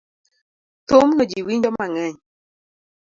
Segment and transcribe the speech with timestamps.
[0.87, 2.17] Thumno ji winjo mang'eny